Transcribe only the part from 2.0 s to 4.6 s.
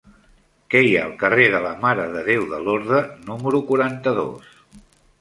de Déu de Lorda número quaranta-dos?